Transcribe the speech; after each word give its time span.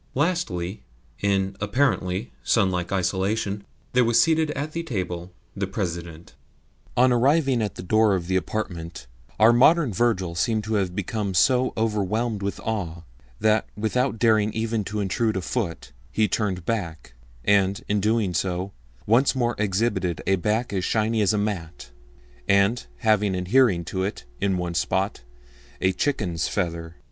Lastly, 0.15 0.81
in 1.19 1.55
(apparently) 1.61 2.31
sunlike 2.43 2.91
isolation, 2.91 3.63
there 3.93 4.03
was 4.03 4.19
seated 4.19 4.49
at 4.57 4.71
the 4.71 4.81
table 4.81 5.31
the 5.55 5.67
President. 5.67 6.33
On 6.97 7.11
arriving 7.11 7.61
at 7.61 7.75
the 7.75 7.83
door 7.83 8.15
of 8.15 8.25
the 8.25 8.35
apartment, 8.35 9.05
our 9.39 9.53
modern 9.53 9.93
Virgil 9.93 10.33
seemed 10.33 10.63
to 10.63 10.73
have 10.73 10.95
become 10.95 11.35
so 11.35 11.71
overwhelmed 11.77 12.41
with 12.41 12.59
awe 12.61 13.03
that, 13.41 13.67
without 13.77 14.17
daring 14.17 14.51
even 14.53 14.83
to 14.85 15.01
intrude 15.01 15.37
a 15.37 15.41
foot, 15.43 15.91
he 16.11 16.27
turned 16.27 16.65
back, 16.65 17.13
and, 17.45 17.83
in 17.87 17.97
so 18.01 18.01
doing, 18.63 18.71
once 19.05 19.35
more 19.35 19.53
exhibited 19.59 20.19
a 20.25 20.35
back 20.35 20.73
as 20.73 20.83
shiny 20.83 21.21
as 21.21 21.31
a 21.31 21.37
mat, 21.37 21.91
and 22.47 22.87
having 23.01 23.35
adhering 23.35 23.85
to 23.85 24.03
it, 24.03 24.25
in 24.39 24.57
one 24.57 24.73
spot, 24.73 25.21
a 25.79 25.91
chicken's 25.93 26.47
feather. 26.47 26.95